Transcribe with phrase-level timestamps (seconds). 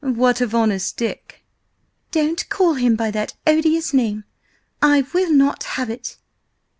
[0.03, 1.45] "What of Honest Dick?"
[2.09, 4.23] "Don't call him by that odious name!
[4.81, 6.17] I will not have it!"